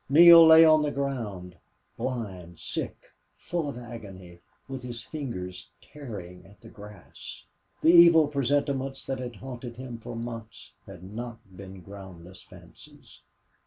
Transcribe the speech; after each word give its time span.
Neale 0.09 0.43
lay 0.47 0.65
on 0.65 0.81
the 0.81 0.89
ground, 0.89 1.57
blind, 1.95 2.57
sick, 2.57 3.11
full 3.37 3.69
of 3.69 3.77
agony, 3.77 4.39
with 4.67 4.81
his 4.81 5.03
fingers 5.03 5.69
tearing 5.79 6.43
at 6.43 6.59
the 6.61 6.69
grass. 6.69 7.43
The 7.83 7.91
evil 7.91 8.27
presentiments 8.27 9.05
that 9.05 9.19
had 9.19 9.35
haunted 9.35 9.75
him 9.75 9.99
for 9.99 10.15
months 10.15 10.73
had 10.87 11.03
not 11.03 11.37
been 11.55 11.81
groundless 11.81 12.41
fancies. 12.41 13.21